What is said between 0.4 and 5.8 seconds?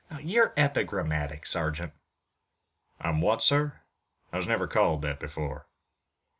epigrammatic, sergeant." "I'm what, sir? I was never called that before."